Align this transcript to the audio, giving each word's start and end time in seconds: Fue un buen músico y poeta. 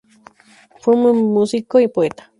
Fue 0.79 0.95
un 0.95 1.03
buen 1.03 1.15
músico 1.25 1.79
y 1.79 1.87
poeta. 1.87 2.27